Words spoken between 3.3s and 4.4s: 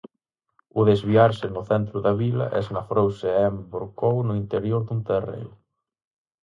e envorcou no